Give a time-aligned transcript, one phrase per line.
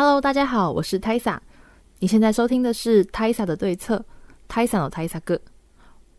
[0.00, 1.40] Hello，大家好，我是 Taisa。
[1.98, 4.04] 你现在收听的是 Taisa 的对策
[4.48, 5.40] ，Taisa 的 Taisa 哥。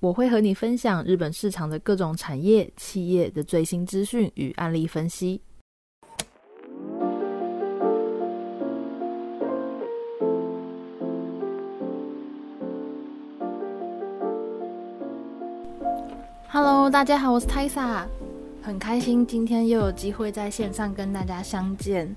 [0.02, 5.40] 我会和你分享日本市场的各种产业、企业的最新资讯与案例分析。
[16.50, 18.04] Hello，大家好，我是 Taisa，
[18.61, 22.14] 很开心今天又有机会在线上跟大家相见。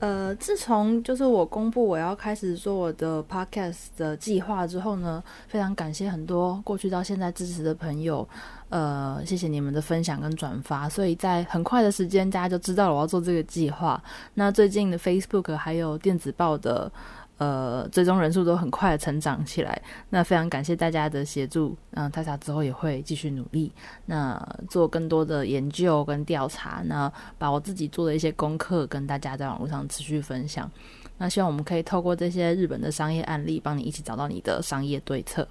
[0.00, 8.28] 呃，自从就是我公布我要开始做我的 podcast 的计划之后呢，非常感谢很多过去到现在支持的朋友，
[8.68, 14.02] 呃，谢谢你们的分享跟转发，所以在很快的时间大家就知道了我要做这个计划。
[14.34, 16.90] 那最近的 Facebook 还有电子报的。
[17.38, 19.80] 呃，最终人数都很快的成长起来，
[20.10, 21.76] 那非常感谢大家的协助。
[21.90, 23.72] 嗯，大家之后也会继续努力，
[24.06, 30.70] 那做更多的研究跟调查，那把我自己做的一些功课跟大家在网络上持续分享。
[31.18, 35.46] 那希望我们可以透过这些日本的商业案例，帮你一起找到你的商业对策。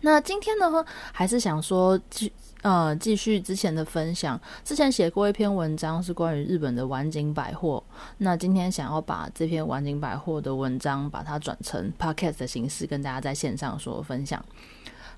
[0.00, 2.32] 那今天呢，还是想说继
[2.62, 4.40] 呃继续之前的分享。
[4.64, 7.82] 之前写过一篇文章是关于日本的晚景百货，
[8.18, 14.44] 那今天想要把这篇晚景百货的文章把它转成 podcast 的形式，跟大家在线上说分享。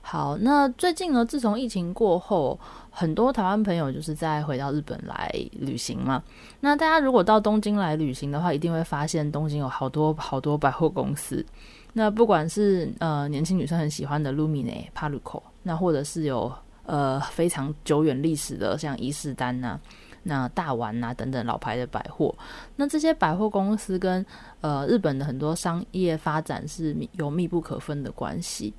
[0.02, 2.58] 好，那最近呢，自从疫情过后，
[2.90, 6.22] 很多台湾朋友就是在回到日本来旅行嘛。
[6.60, 11.44] 那大家如果到东京来旅行的话，一定会发现东京有好多好多百货公司。
[11.92, 16.52] 那不管是呃年轻女生很喜欢的 Lumine、Paluco，那或者是有
[16.84, 19.78] 呃非常久远历史的像伊势丹呐、
[20.22, 22.34] 那大丸呐等等老牌的百货，
[22.76, 24.24] 那这些百货公司跟
[24.60, 28.72] 呃日本的很多商业发展是有密不可分的关系。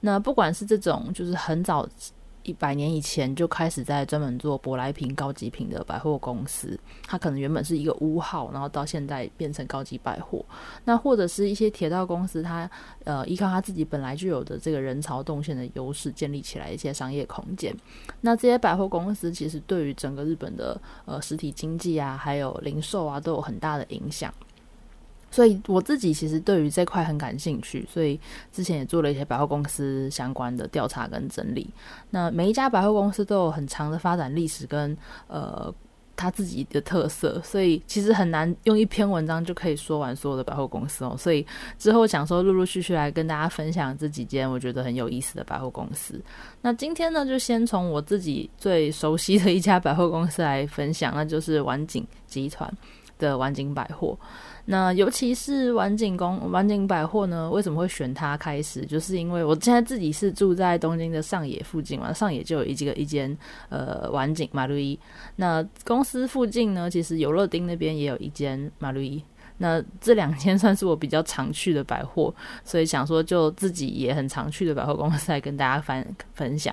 [0.00, 1.88] 那不管是这种就是很早。
[2.48, 10.42] 一百年以前就开始在专门做舶来品、高级品的百货公司，它可能原本是一个屋号，然后到现在变成高级百货。
[10.86, 12.68] 那或者是一些铁道公司，它
[13.04, 17.74] 呃依靠它自己本来就有的这个人潮动线的优势，建立起来一些商业空间。
[18.22, 24.32] 那这些百货公司其实对于整个日本的呃实体经济啊，还有零售啊，都有很大的影响。
[25.30, 28.18] 所以我自己其实对于这块很感兴趣，所以
[28.50, 31.68] 之前也做了一些百货公司相关的调查跟整理。
[32.10, 34.96] 那每一家百货公司都有很长的发展历史跟
[35.26, 35.72] 呃
[36.16, 41.14] 他自己的特色，所以其实很难用一篇文章就可以说完所有的百货公司哦。
[41.16, 41.46] 所以
[41.78, 46.20] 之后想说陆陆续续来跟大家分享这几间我觉得很有意思的百货公司。
[46.62, 52.68] 那今天呢，就先从我自己最熟悉的一家百货公司来分享，那就是晚景集团
[53.18, 54.18] 的晚景百货。
[54.66, 58.84] 那尤其是晚景公晚景百货呢，为什么会选它开始？
[58.84, 63.36] 就是因为我现在自己是住在东京的上野附近嘛，上野就有一个一间
[63.68, 64.98] 呃晚景马路一。
[65.36, 69.22] 那公司附近呢，其实有乐町那边也有一间马路一。
[69.60, 72.32] 那这两间算是我比较常去的百货，
[72.62, 76.72] 所以想说就自己也很常去的百货公司来跟大家分分享。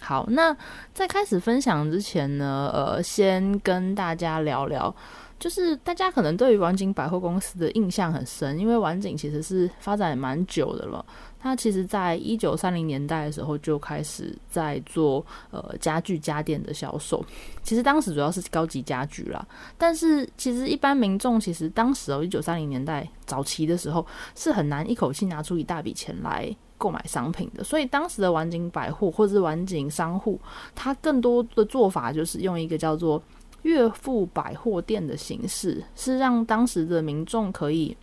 [0.00, 0.56] 好，那
[0.94, 4.94] 在开始分享之前呢，呃，先跟大家聊聊。
[5.38, 11.04] 就是大家可能对于晚景百货公司的印象很深，因为晚景其实是发展蛮久的了。
[11.38, 17.24] 它其实在一九三零年代的时候就开始在做呃家具家电的销售，
[17.62, 19.46] 其实当时主要是高级家具啦。
[19.78, 24.04] 但是其实一般民众其实当时哦一九三零年代早期的时候
[24.34, 30.40] 是很难一口气拿出一大笔钱来购买商品的，所以当时的晚景百货或者是晚景商户，
[30.74, 33.22] 它更多的做法就是用一个叫做。
[33.66, 37.96] 月付百货店的形式是让当时的民众可以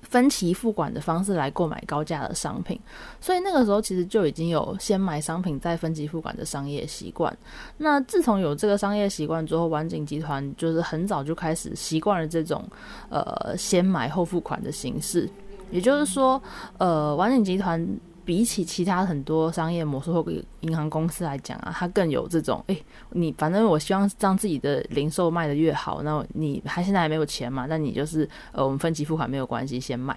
[0.00, 2.80] 分期付款的方式来购买高价的商品，
[3.20, 7.36] 所以那个时候其实就已经有先买商品再分期付款的商业习惯。
[7.76, 12.64] 那自从有这个商业习惯之后，晚景集团就是很早就开始习惯了这种
[13.10, 15.28] 呃先买后付款的形式，
[15.70, 16.40] 也就是说，
[16.78, 17.86] 呃，晚景集团。
[18.28, 20.22] 比起其他很多商业模式或
[20.60, 27.64] 银行公司来讲啊，它更有这种，诶，你反正我希望让自己的零售卖的越好，那你还现在还没有钱嘛？
[27.66, 30.14] 那你就是呃，我们分期付款没有关系，先卖。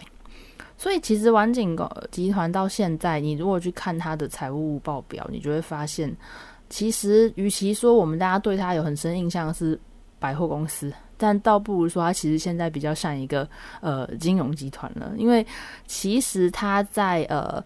[0.77, 1.73] 所以其实晚景
[2.11, 6.13] 集团到现在，你如果去看它的财务报表，你就会发现，
[6.69, 9.79] 其实与其说我们大家对它有很深印象是
[10.19, 13.47] 百货公司，但倒不如说它其实现在比较像一个
[13.79, 15.47] 呃金融集团了，因为
[15.87, 17.63] 其实它在呃。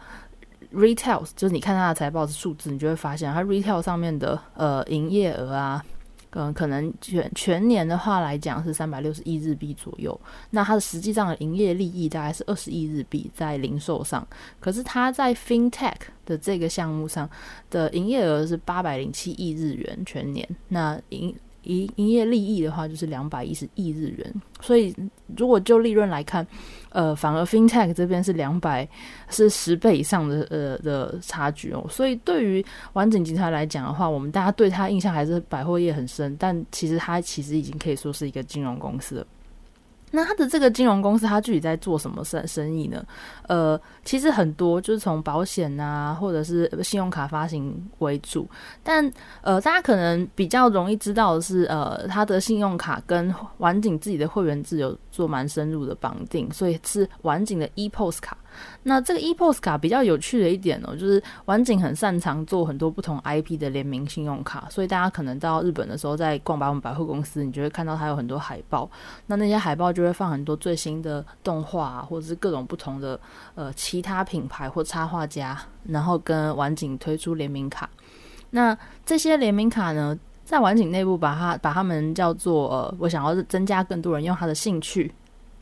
[0.75, 5.83] Retail 就是你看它的财报的数字，你就会发现它 Retail 上面的呃营业额啊，
[6.31, 10.19] 嗯，可能全全年的话来讲是三百六十亿日币左右。
[10.50, 14.27] 那它的实际上的营业利益大概是二十亿日币在零售上，
[14.60, 15.95] 可是它在 FinTech
[16.25, 17.30] 的这个项目上
[17.69, 20.48] 的营业额是八百零七亿日元全年。
[20.68, 21.33] 那营
[21.66, 24.34] 营营业利益的话，就是两百一十亿日元。
[24.62, 24.96] 所以
[25.38, 26.46] 如果就利润来看，
[26.90, 28.88] 呃，反而 FinTech 这边是两百，
[29.30, 31.86] 是十倍以上的呃的差距哦。
[31.90, 39.28] 所以对于完整集团来讲的话，我们大家对它印象还是百货业很深，但其实它其实已经可以说是一个金融公司了。
[40.16, 43.06] 那他的这个金融公司，他具体在做什么生生意呢？
[43.48, 48.50] 呃，其实很多就是从保险啊，或者是信用卡发行为主。
[48.82, 58.38] 但呃，大家可能比较容易知道的是，呃，他的信用卡跟晚景自己的会员制有做蛮深入的绑定，所以是晚景的 ePOS 卡。
[58.84, 68.90] 那这个 ePOS 卡比较有趣的一点哦，就是晚景很擅长做很多不同 IP 的联名信用卡，所以大家可能到日本的时候，在逛百货百货公司，你就会看到它有很多海报。
[69.28, 73.19] 那那些海报就会放很多最新的动画，啊或者是各种不同的
[73.56, 77.90] 呃其他品牌或插画家，然后跟晚景推出联名卡。
[78.51, 85.12] 那这些联名卡呢，在晚景内部把它把它们叫做呃，我想要增加更多人用它的兴趣。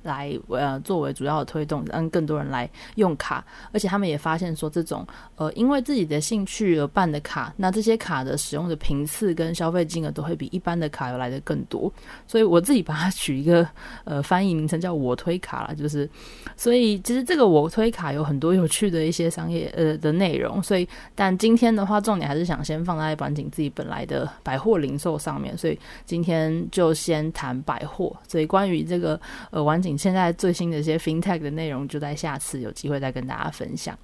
[0.03, 5.05] 来呃作为主要的推动，让更多人来用卡，而且他们也发现说，这种
[5.35, 11.91] 呃因为自己的兴趣而办的卡，那这些卡的使用的频次跟消费金额都会比一般的卡要来的更多。
[12.27, 13.65] 所以我自己把它取一个
[14.03, 16.09] 呃翻译名称叫“我推卡”了，就是
[16.57, 20.61] 所以其实这个“我推卡”有很多有趣的一些商业呃的内容。
[20.61, 20.85] 所以
[21.15, 28.13] 但今天的话，重点还是想先放在板井自己本来的百货零售上面，所以今天就先谈百货。
[28.27, 29.17] 所以关于这个
[29.49, 29.92] 呃晚景。
[29.97, 33.97] 现在最新的一些 FinTech 的内容，就在下次有机会再跟大家分享。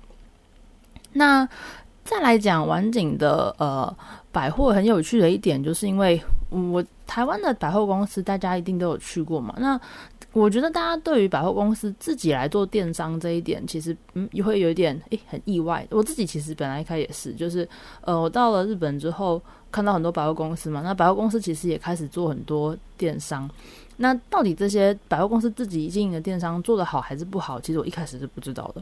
[1.13, 1.47] 那
[2.09, 3.95] 再来讲晚景的呃
[4.31, 6.19] 百货，很有趣的一点，就是因为
[6.49, 9.53] 我台湾的百货公司，大家一定都有去过嘛。
[9.59, 9.79] 那
[10.33, 15.85] 我觉得大家对于百货公司自己来做电商这一点，其实嗯也会有一点诶很意外。
[15.91, 17.69] 我自己其实本来一开始也是，就是
[18.01, 19.39] 呃我到了日本之后，
[19.71, 23.47] 看到很多百货公司嘛，那百货公司其实也开始做很多电商。
[23.97, 27.61] 那到底这些百货公司自己经营的电商做得好还是不好？
[27.61, 28.81] 其实我一开始是不知道的。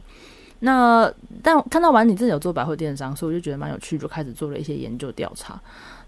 [0.60, 1.12] 那
[1.42, 5.60] 但看到完你自己有做百货电商，所以我就觉得蛮有趣，就开始做了一些研究调查。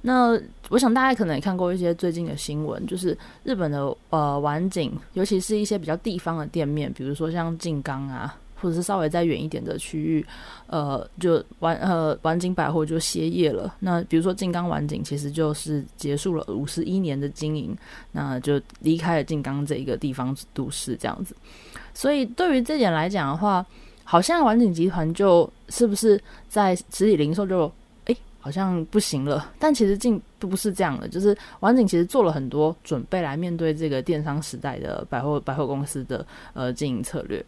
[0.03, 0.39] 那
[0.71, 8.37] 我想大家可能也看过一些最近的新闻，就是日本的呃晚景，尤其是一些比较地方的店面，比如说像静冈啊。
[8.63, 10.27] 或者是稍微再远一点的区域，
[10.67, 13.75] 呃，就晚呃晚景百货就歇业了。
[13.81, 17.75] 那比如说静冈晚景，其实就是结束了五十一年的经营，
[18.13, 21.35] 那就离开了静冈这一个地方都市这样子。
[21.95, 23.65] 所以对于这点来讲的话，
[24.11, 27.71] 好像晚景集团就是不是在实体零售就
[28.07, 29.53] 哎好像不行了？
[29.57, 37.41] 但其实并不是这样的，就是晚景其实做了很多准备来面对这个电商时代的百货百货公司的呃经营策略。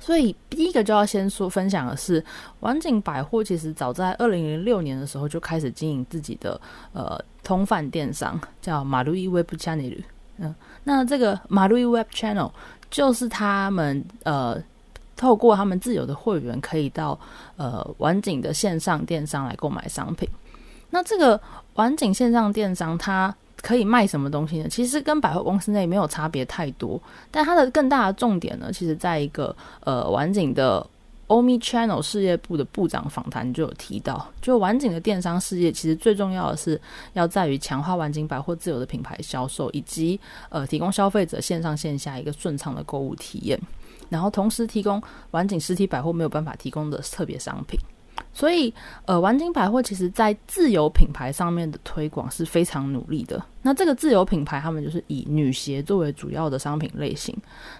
[0.00, 2.24] 所以第一个就要先说分享的是，
[2.58, 6.60] 晚景百货其实早在二零零六年的时候就开始经营自己的
[6.92, 10.02] 呃通贩电商，叫马路易 Web Channel。
[10.38, 12.50] 嗯，那这个马路易 Web Channel
[12.90, 14.60] 就是他们呃
[15.22, 17.18] 透过他们自有的会员，可以到
[17.56, 20.28] 呃晚景的线上电商来购买商品。
[20.90, 21.40] 那这个
[21.74, 23.34] 晚景线上电商它。
[23.62, 24.68] 可以卖什么东西呢？
[24.68, 29.54] 其实跟百货公司内没有差别太多，但它的更大的重点呢，其实在一个
[29.84, 30.84] 呃完景的
[31.28, 36.80] Omi Channel 事业部的部长访谈就有提到，就完景的电商事业其实最重要的是
[37.12, 43.56] 要在于强化完景百货自有的品牌销售，以及呃提供消费者线上线下一个顺畅的购物体验，
[44.12, 47.80] 然后同时提供完景实体百货没有办法提供的特别商品。
[48.34, 48.72] 所以，
[49.04, 53.42] 呃，晚景百货其实在自有品牌上面的推广是非常努力的。
[53.62, 57.36] 那这个自有品牌，他们就是以女鞋作为主要的商品类型。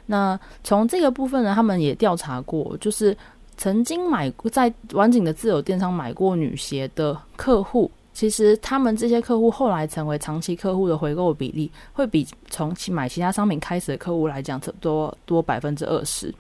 [0.07, 3.17] 那从这个部分呢，他们也调查过，就是
[3.57, 16.35] 曾经买过在晚景的自有电商买过女鞋的客户，其实他们这些客户后来成为长期客户的回购比例，会比从其买其他商品开始的客户来讲，多多百分之二十。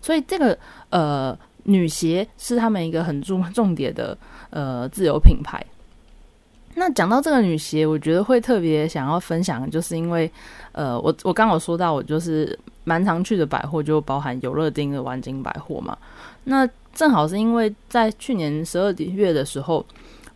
[0.00, 0.58] 所以这个，
[0.90, 1.36] 呃。
[1.66, 4.14] 女鞋是他们一个很重 重点的
[4.50, 5.64] 呃自有品牌。
[6.74, 10.30] 那讲到这个女鞋，我觉得会特别想要分享，就是因为
[10.72, 15.96] 呃，我我刚好说到，我就是蛮常去的百货，就包含游乐町的晚景百货嘛。
[16.44, 19.82] 那正好是因为在去年十二月的时候，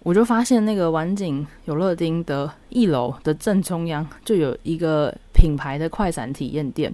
[0.08, 6.90] 我就发现那个晚景有乐町的一楼的正中央就有一个品牌的快闪体验店。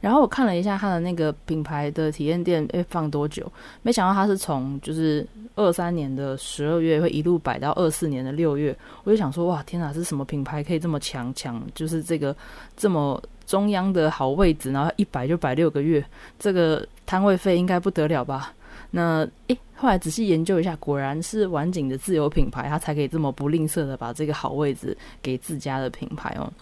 [0.00, 3.50] 然后我看了一下它的那个品牌的体验店，诶，放多久？
[3.82, 5.26] 没想到它是从就是
[5.56, 8.76] 二三年的十二月会一路摆到二四年的六月。
[9.02, 11.60] 我就想说，哇，天哪，是什么品牌可以这么强强？
[11.74, 12.34] 就是这个
[12.76, 16.04] 这么中央的好位置，然后一摆就摆六个月，
[16.38, 18.54] 这个摊位费应该不得了吧？
[18.90, 26.52] 那诶，后来仔细研究一下，果然是晚景的自有品牌，它才可以这么不吝啬的把这个好位置给自家的品牌哦。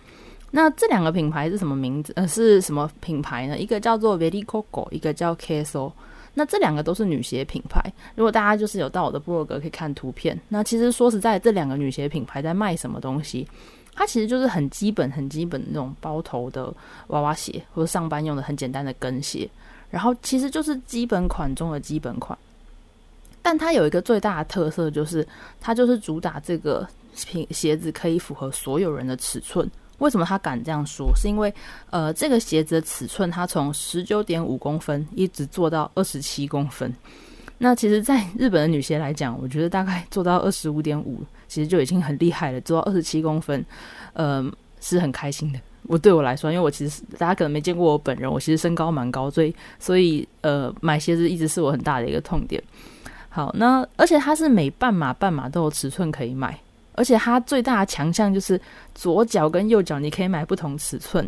[0.50, 2.12] 那这两个品牌是什么名字？
[2.16, 3.58] 呃，是什么品牌呢？
[3.58, 5.92] 一个叫做 Very Coco，一个叫 Keso。
[6.34, 7.80] 那这两个都是女鞋品牌。
[8.14, 13.46] 如果大家就是有到我的部落格可以看图片，那其实说实在，这两个女鞋品牌在卖什么东西？
[13.94, 16.72] 它其实就是很基本、很基本的那种包头的
[17.08, 19.48] 娃娃鞋，或者上班用的很简单的跟鞋。
[19.90, 22.38] 然后其实就是基本款中的基本款。
[23.42, 25.26] 但它有一个最大的特色，就是
[25.60, 26.86] 它就是主打这个
[27.26, 29.68] 品鞋子可以符合所有人的尺寸。
[29.98, 31.12] 为什么他敢这样说？
[31.14, 31.52] 是因为，
[31.90, 36.90] 呃，这个鞋子的尺寸，它从十九点五公分一直做到二十七公分。
[37.58, 42.58] 那其实，在 日本的女鞋来讲，我觉得大概做到二十五点五，其实就已经很厉害了。
[42.62, 43.62] 做到二十七公分，
[44.14, 44.42] 呃，
[44.80, 45.60] 是很开心的。
[45.84, 52.62] 我对我来说，因为我其实大家可能没见过我本人，我其实身高蛮高，所以所以呃，买鞋子一直是我很大的一个痛点。
[53.28, 56.58] 好，那而且它是每半码半码都有尺寸可以买。
[56.94, 58.60] 而且它最大的强项就是
[58.94, 61.26] 左脚跟右脚你可以买不同尺寸，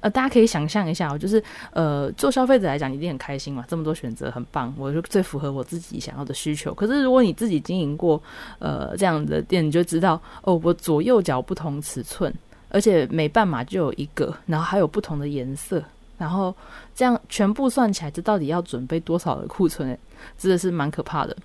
[0.00, 1.42] 呃，大家可以想象一下，就是
[1.72, 6.72] 呃，做消费者来讲一定很开心嘛，这么多选择很棒，我就最符合我自己想要的需求。
[6.72, 8.22] 可是如果你自己经营过
[8.60, 12.32] 呃这样的店，你就知道哦，我左右脚不同尺寸，
[12.70, 15.82] 而且每半码就有一个，然后还有不同的颜色，
[16.16, 16.54] 然后
[16.94, 19.98] 这样全部算起来，这到底要准备多少的库存？
[20.38, 21.36] 真的是蛮可怕的。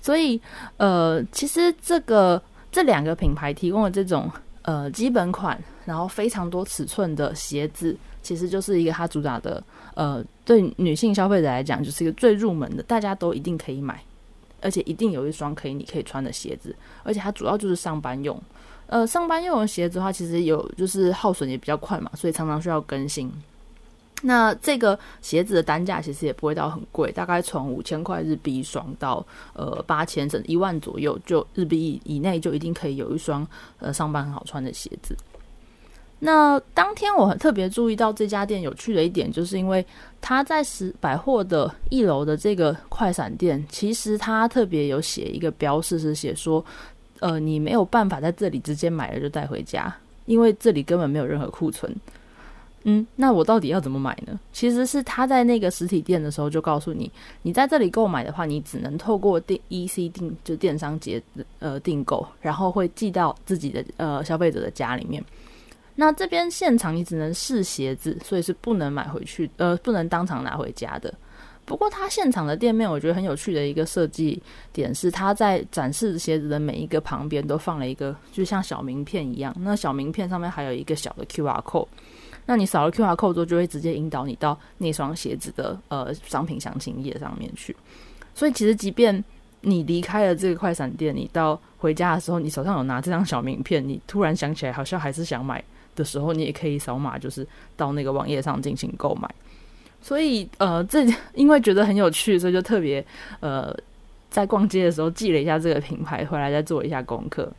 [0.00, 0.40] 所以
[0.76, 2.42] 呃，其实这个。
[2.70, 4.30] 这两个品牌提供的这种
[4.60, 14.04] 呃基本款，然后非常多尺寸的鞋子，其实就是一个它主打的呃，对女性消费者来讲，就是一个最入门的，大家都一定可以买，
[14.60, 18.38] 而且一定有一双可以你可以穿的鞋子，而且它主要就是上班用，
[18.88, 23.30] 呃，上班用的鞋子的话，其实有就是耗损也比较快嘛，所以常常需要更新。
[24.22, 33.46] 那这个鞋子的单价其实也不会到很贵，大概从五千块日币一双到呃八千甚至一万左右，就日币以内就一定可以有一双
[33.78, 35.14] 呃上班很好穿的鞋子。
[36.20, 39.86] 那当天我很特别注意到这家店有趣的一点，就是因为
[40.20, 46.64] 它在十百货的一楼的这个快闪店，其实它特别有写一个标示，是写说
[47.20, 49.94] 呃你没有办法在这里直接买了就带回家，
[50.26, 51.94] 因为这里根本没有任何库存。
[52.84, 54.38] 嗯，那我到底要怎么买呢？
[54.52, 57.10] 其实是他在那个实体店的时候就告诉你，
[57.42, 61.20] 你在这里购买的话，你只能透过订 EC 订，就电商节
[61.58, 65.22] 呃订购，然后会寄到自己的呃消费者的家里面。
[65.96, 71.12] 那这边现场你只能试鞋子，所以是不能买回去，呃，不能当场拿回家的。
[71.68, 79.54] 不过它现场的店面，我觉得很有趣的一个设计点是，它在展示鞋子的每一个旁边都放了一个，就像小名片一样。
[79.60, 81.86] 那小名片上面还有一个小的 QR code。
[82.46, 87.76] 那你扫了 QR code 之后，就会直接引导你到那双鞋子的呃商品详情页上面去。
[88.34, 89.22] 所以其实，即便
[89.60, 95.62] 你离开了这个快闪店，你到回家的时候，你手上有拿这张小名片，你突然想起来好像还是想买
[95.94, 97.46] 的时候，你也可以扫码，就是
[97.76, 99.28] 到那个网页上进行购买。
[100.00, 103.04] 所以呃，这因为觉得很有趣，所以就特别
[103.40, 103.74] 呃
[104.30, 107.50] 在逛街的时候记了一下这个品牌，回来再做一下功课。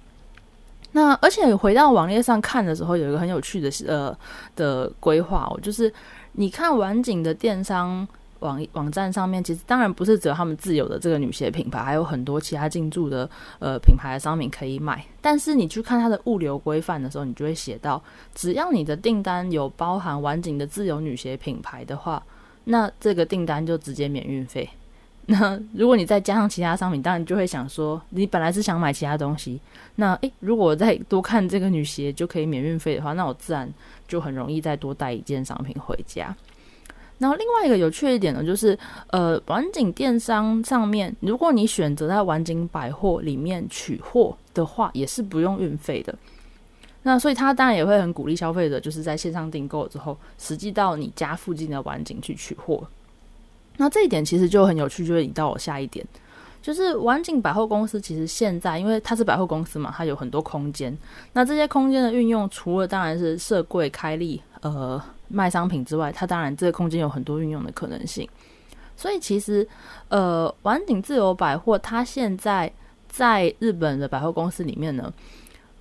[0.92, 4.18] 那而且回到网页上看的时候，有一个很有趣的呃
[4.56, 5.94] 的规划哦，就是
[6.32, 8.08] 你看晚景的电商
[8.40, 13.30] 网网站上面，其实当然不是只有他们自有的这个女鞋品牌，还有很多其他进驻的
[13.60, 15.06] 呃品牌的商品可以买。
[15.22, 18.02] 但是你去看它的物流规范的时候，你就会写到，
[18.34, 22.22] 只要你的订单有包含晚景的自有女鞋品牌的话，
[22.64, 24.70] 那这个订单就直接免运费。
[25.32, 29.62] 那如果你再加上其他商品，当然就会想说，你本来是想买其他东西，
[29.96, 33.72] 那诶，如果再多看这个女鞋就可以免运费的话，那我自然
[34.08, 36.36] 就很容易再多带一件商品回家。
[37.20, 38.78] 然后另外一个有趣一点呢，就是
[39.10, 46.16] 呃，晚景电商上面，如果你选择在晚景百货里面取货的话，也是不用运费的。
[47.04, 52.82] 那所以他当然也会很鼓励消费者，就是在线上订购之后，实际到你家附近的晚景去取货。
[53.78, 56.06] 那这一点其实就很有趣，就会引到我下一点，
[56.62, 60.96] 就是晚景百货公司其实现在，因为它是百货公司嘛，它有很多空间。
[61.32, 68.28] 那这些空间的运用，除了当然是设柜开立，呃，卖商品之外，它当然这个空间有很多运用的可能性。
[68.98, 69.66] 所以其实，
[70.10, 72.70] 呃，晚景自由百货它现在
[73.08, 75.14] 在日本的百货公司里面呢，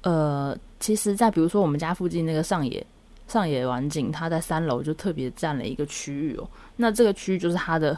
[0.02, 2.86] 呃，其实，在比如说我们家附近那个上野。
[3.26, 6.48] 上野晚景，它在三楼就特别占了一个区域哦。
[6.76, 7.94] 那这个区域就是它的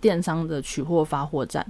[0.00, 1.66] 电商的取货发货站。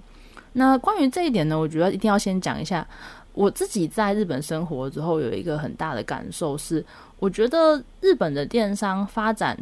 [0.52, 2.86] 那关于这一点呢，我觉得一定要先讲一下。
[3.32, 6.84] 我自己在日本生活之后，有一个很大的感受是，
[7.18, 9.58] 我觉得日本的电商发展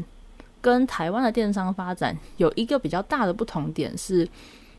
[0.61, 4.29] 跟台湾的电商发展有一个比较大的不同点是，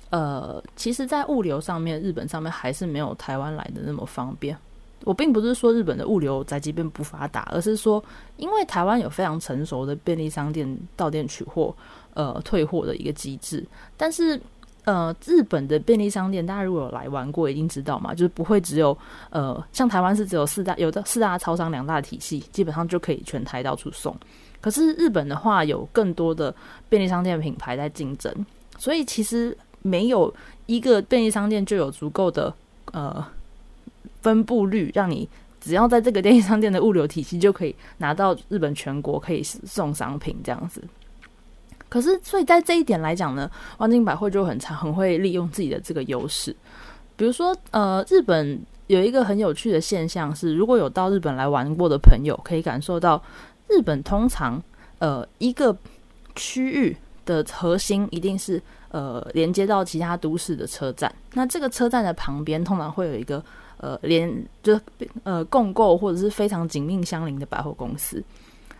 [0.10, 4.57] 呃，其实，在物流上面，日本上面还是没有台湾来的那么方便。
[5.03, 8.03] 我并不是说日本的物流在即便不发达，而是说，
[8.38, 11.75] 因为台湾有非常成熟的便利商店到店取货、
[12.13, 13.65] 呃退货的一个机制，
[13.96, 14.39] 但是。
[14.88, 18.98] 呃，日本的便利商店，大家如果有来玩过，一定知道嘛，就是不会只有
[19.32, 24.15] 呃，像台湾是只有四大，有的四大超商两大体系，基本上就可以全台到处送。
[24.62, 26.56] 可是日本的话，有更多的
[26.88, 28.34] 便利商店品牌在竞争，
[28.77, 30.34] 所以其实没有
[30.67, 32.53] 一个便利商店就有足够的
[32.94, 33.22] 呃
[34.22, 35.27] 分布率，让你
[35.60, 40.82] 只要在这个便利商店的物流体系就可以拿到日本全国可以送商品这样子。
[41.89, 46.56] 可是，所以在这一点来讲呢，万金百货就很常很会利用自己的这个优势。
[47.15, 53.22] 比如说，呃，日本有一个很有趣的现象是，如果有到日本来玩过的朋友，可以感受到，
[53.67, 54.62] 日本通常
[55.00, 55.75] 呃一个
[56.36, 61.13] 区域的核心一定是呃连接到其他都市的车站。
[61.34, 63.44] 那这个车站的旁边通常会有一个
[63.77, 64.79] 呃连就
[65.24, 68.24] 呃共购或者是非常紧密相邻的百货公司。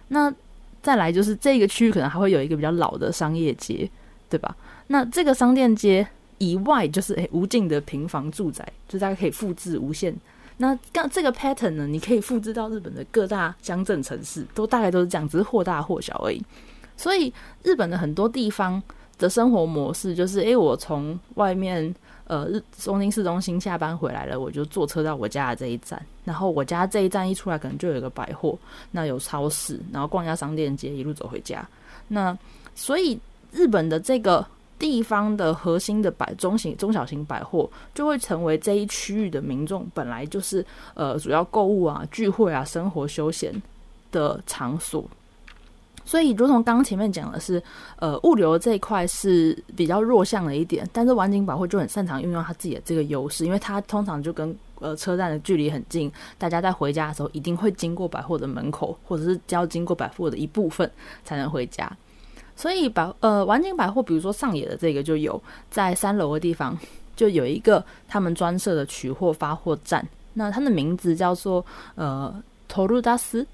[0.08, 0.34] 那
[0.82, 3.90] 再来就是这个区域可能还会有一个比较老的商业街，
[4.30, 4.56] 对吧？
[4.88, 6.08] 那这个商店街
[6.38, 10.16] 以外就是诶无尽的平房住宅，就大家可以复制无限。
[10.58, 16.42] 那刚这个 pattern 呢，你可以复制到日本的各大乡镇城市，都大概都是这样，只是或大或小而已。
[16.96, 18.82] 所以日本的很多地方
[19.18, 21.94] 的生活模式就是，诶，我从外面。
[22.30, 28.60] 呃，日东京市中心下班回来了，我就坐车到我家的这一站，然后我家这一站一出来，可能就有一个百货，
[28.92, 31.66] 那有超市，然后逛一下商店街，一路走回家。
[32.10, 32.38] 那
[32.76, 33.18] 所以
[33.54, 34.46] 日本的这个
[34.78, 40.66] 地方的核心的百中型、中小型百货，就会成为这一区域的民众本来就是
[40.96, 43.54] 呃主要购物啊、聚会啊、生活休闲
[44.12, 45.10] 的场所。
[46.08, 47.62] 所以，如同刚前面讲的是，
[47.98, 60.90] 呃，物流这一块是比较弱项的一点，但是晚景百货就很擅长运用它自己的这个优势，因为它通常就跟呃车站的距离很近，大家在回家的时候一定会经过百货的门口，或者是要经过百货的一部分
[61.26, 61.92] 才能回家。
[62.56, 66.78] 所以，百呃晚景百货，比如说上野的这个就有在三楼的地方
[67.18, 72.34] 就有一个他们专设的取货发货站，那它的名字叫做呃
[72.70, 73.46] 投入大斯。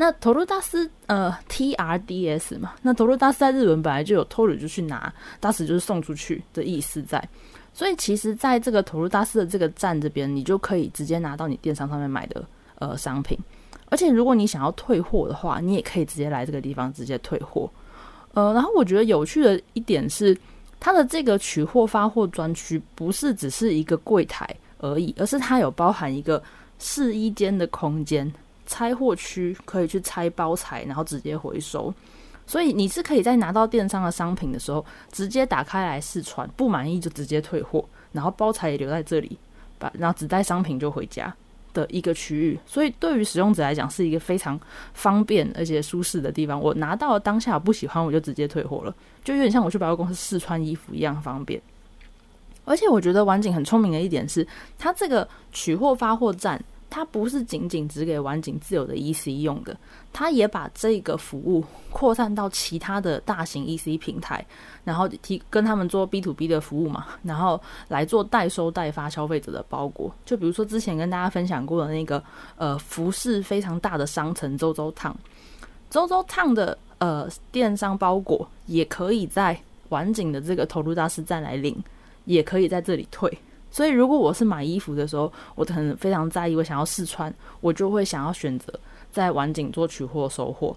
[0.00, 7.22] 那投入大师呃 T R D S 嘛，那投入大师在日文本来就有偷了就去拿，大师就是送出去的意思在，
[7.74, 12.42] 所以其实在这个投入大师的这个站这边，你就可以直接拿到你电商上面买的
[12.78, 13.38] 呃商品，
[13.90, 17.70] 而且如果你想要退货的话，你也可以直接来这个地方直接退货。
[18.32, 20.34] 呃，然后我觉得有趣的一点是，
[20.80, 26.42] 它的这个取货发货专区不是只是一个柜台而已，而是它有包含一个
[26.78, 28.32] 试衣间的空间。
[28.70, 31.92] 拆货区可以去拆包材，然后直接回收，
[32.46, 39.36] 所以你是可以在拿到电商的商品的时候，直接打开来试穿，不满意就直接退货，然后包材也留在这里，
[39.76, 41.34] 把然后只带商品就回家
[41.74, 42.56] 的一个区域。
[42.64, 44.58] 所以对于使用者来讲，是一个非常
[44.94, 46.60] 方便而且舒适的地方。
[46.60, 51.60] 我拿到当下不喜欢，我就直接退货了，就有点像我去百货公司试穿衣服一样方便。
[52.64, 54.46] 而且我觉得晚景很聪明的一点是，
[54.78, 56.62] 它这个取货发货站。
[56.90, 59.76] 它不是仅仅只给晚景自有的 EC 用的，
[60.12, 64.44] 它也把这个服务扩散到其他的大型 EC 平台，
[64.82, 70.12] 然后提跟他们做 B to B 的服务嘛，然后来做代收代发消费者的包裹。
[70.26, 72.22] 就比如说之前跟大家分享过的那个
[72.56, 75.16] 呃服饰非常大的商城周周烫，
[75.88, 79.56] 周周烫的呃电商包裹也可以在
[79.90, 81.80] 晚景的这个投入大师站来领，
[82.24, 83.32] 也可以在这里退。
[83.70, 88.72] 所以，如果我是买衣服的时候，我可能非常在意，我想要试穿，我就会想要选择
[89.12, 90.76] 在晚景做取货收货。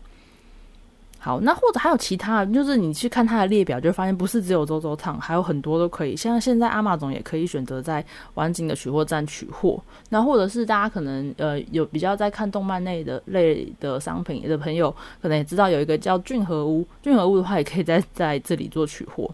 [1.18, 6.18] 好，那或者还有其他，就是你去看它的列表，就发现不是只有周周烫，还有很多都可以。
[6.18, 9.82] 像现在阿玛总也可以选择在晚景的取货站取货。
[10.10, 19.34] 那或者是大家可能呃有比较在看动漫类的类的商品的朋友，可能也知道有一个叫俊和屋，俊和屋的话也可以在在这里做取货。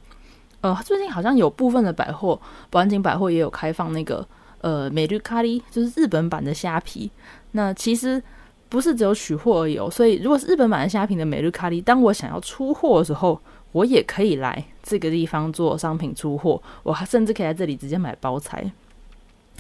[0.62, 4.28] 呃，最近好像有部分的百货，保安景百货也有开放那个
[4.62, 7.10] 呃美绿咖喱，就是日本版的虾皮。
[7.52, 8.22] 那其实
[8.68, 13.40] 不是只有取货而已哦，所以如果是日本版的虾皮的美绿咖喱，当我想要出货的时候，
[13.72, 18.70] 我也可以来这个地方做商品出货，我还甚至可以在这里直接买包材。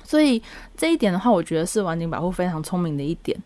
[0.04, 0.42] 所以
[0.76, 3.40] 这一点的话，我觉得是晚景百货非常聪明的一点。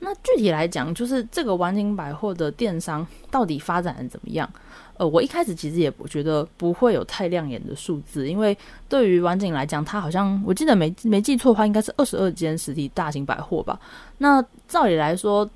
[0.00, 4.48] 那具体来讲，就是这个晚景百货的电商到底发展的怎么样？
[4.96, 8.56] 呃，我一开始其实也不觉得不会有太亮眼的数字，因为
[8.88, 13.78] 对于晚景来讲，它好像我记得没没记错的话，应该是二十二间实体大型百货吧。
[14.18, 15.48] 那照理来说，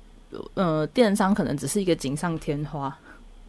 [0.53, 2.95] 呃，电商可能只是一个锦上添花，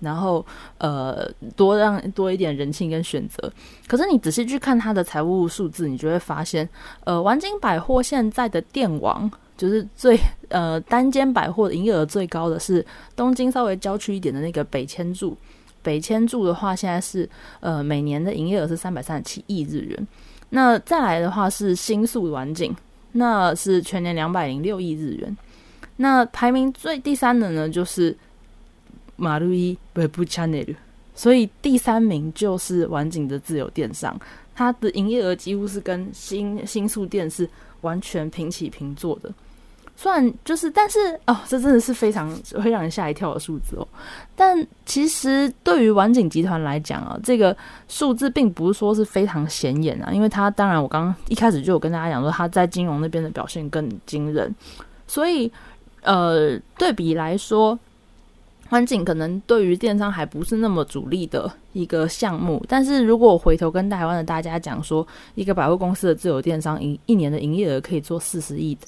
[0.01, 0.45] 然后
[0.79, 3.53] 呃多让多一点人性跟选择。
[3.87, 6.69] 可是你仔细去看它的财务数字，你就会发现，
[7.05, 15.37] 呃，玩景百货现在的电网就是最呃单间百货营业额最高的是东京稍微郊区一点的那个北千住。
[15.83, 17.29] 北千住的话，现在是
[17.61, 20.09] 呃每年的营业额是三百三十七亿日元。
[20.51, 22.75] 那再来的话是新宿晚景，
[23.13, 25.37] 那是全年两百零六亿日元。
[25.97, 28.17] 那排名最第三的呢，就是
[29.17, 30.75] 马路一 Web Channel，
[31.15, 34.19] 所以第三名就是晚景的自由电商，
[34.55, 37.49] 它的营业额几乎是跟新新宿店是
[37.83, 39.31] 完全平起平坐的。
[39.97, 42.31] 虽然就是，但是哦，这真的是非常
[42.63, 43.87] 会让人吓一跳的数字哦。
[44.37, 47.57] 但其实对于晚景集团来讲啊，这个
[47.89, 54.55] 数字并不是说是非常显眼啊，因为它当然我刚刚一开始就有跟大家讲说，它在金融那边的表现更惊人，
[55.07, 55.51] 所以。
[56.07, 57.79] 呃，对比来说，
[58.69, 62.63] 环境可能对于电商还不是那么主力的一个项目。
[62.69, 68.83] 但是如果我回头跟台湾的大家讲说，一个百货公司的自有电商一一年的营业额可以做四十亿的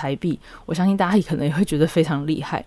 [0.00, 2.64] 台币，我相信大家可能也会觉得非常厉害。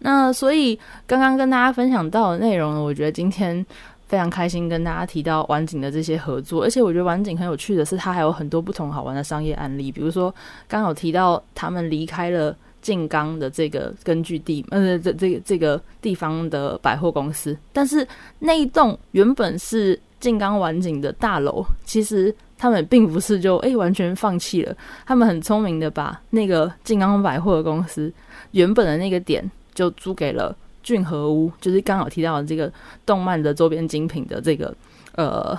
[0.00, 3.64] 那所以刚刚跟大家分享到的内容呢，我觉得今天
[4.08, 10.34] 非常开心跟大家提到晚景的这些合作，而且我觉得晚景很有趣的是，它还有很多不同好玩的商业案例，比如说
[10.66, 12.56] 刚好提到他们离开了。
[12.84, 18.06] 静冈的这个根据地，呃，这这个这个地方的百货公司，但是
[18.38, 22.28] 那一栋原本是静冈晚景的大楼，其实
[22.64, 24.74] 他们并不是就诶完全放弃了，
[25.04, 28.10] 他们很聪明的把那个静冈百货的公司
[28.52, 32.72] 原本的那个点就租给了俊和屋，就是刚好提到的这个
[33.04, 34.74] 动漫的周边精品的这个
[35.14, 35.54] 呃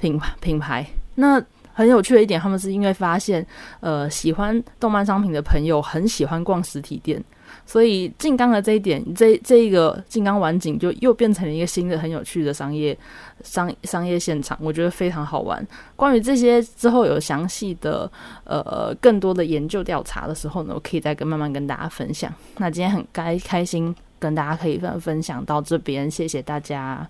[0.00, 1.44] 品牌品牌，那。
[1.78, 3.46] 很有趣的一点，他们是因为发现，
[3.80, 7.22] 呃，喜欢动漫商品的朋友很喜欢逛实体店，
[7.66, 12.96] 所以静冈的这一点，这这一个静冈晚景就又变成了一个新的很有趣的商业
[13.42, 15.66] 商商业现场，我觉得非常好玩。
[15.96, 18.10] 关于这些之后有详细的
[18.44, 22.32] 呃更多的研究调查的时候呢，我可以再跟慢慢跟大家分享。
[22.58, 27.06] 那今天很开开心跟大家可以分分享到这边，谢谢大家。